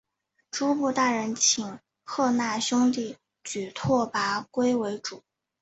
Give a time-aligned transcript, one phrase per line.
[0.49, 5.21] 诸部大人请贺讷兄弟举拓跋圭为主。